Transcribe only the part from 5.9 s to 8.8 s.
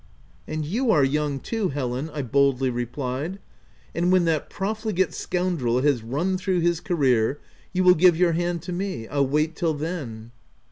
run through his career, you will give your hand to